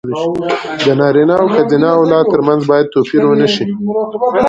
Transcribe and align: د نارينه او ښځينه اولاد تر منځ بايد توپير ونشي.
د 0.85 0.85
نارينه 0.99 1.35
او 1.41 1.47
ښځينه 1.55 1.87
اولاد 1.97 2.25
تر 2.33 2.41
منځ 2.47 2.61
بايد 2.69 2.91
توپير 2.93 3.23
ونشي. 3.27 3.65